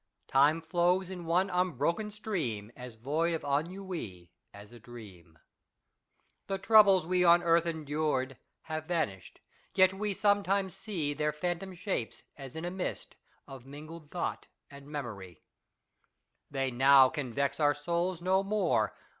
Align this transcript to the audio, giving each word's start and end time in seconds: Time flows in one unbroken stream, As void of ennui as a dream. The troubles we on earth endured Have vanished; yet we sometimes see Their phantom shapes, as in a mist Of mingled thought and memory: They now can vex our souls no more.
Time 0.27 0.61
flows 0.61 1.11
in 1.11 1.27
one 1.27 1.51
unbroken 1.51 2.09
stream, 2.09 2.71
As 2.75 2.95
void 2.95 3.35
of 3.35 3.43
ennui 3.43 4.31
as 4.51 4.71
a 4.71 4.79
dream. 4.79 5.37
The 6.47 6.57
troubles 6.57 7.05
we 7.05 7.23
on 7.23 7.43
earth 7.43 7.67
endured 7.67 8.37
Have 8.63 8.87
vanished; 8.87 9.41
yet 9.75 9.93
we 9.93 10.15
sometimes 10.15 10.73
see 10.75 11.13
Their 11.13 11.31
phantom 11.31 11.75
shapes, 11.75 12.23
as 12.35 12.55
in 12.55 12.65
a 12.65 12.71
mist 12.71 13.15
Of 13.47 13.67
mingled 13.67 14.09
thought 14.09 14.47
and 14.71 14.87
memory: 14.87 15.43
They 16.49 16.71
now 16.71 17.07
can 17.09 17.31
vex 17.31 17.59
our 17.59 17.75
souls 17.75 18.23
no 18.23 18.41
more. 18.41 18.95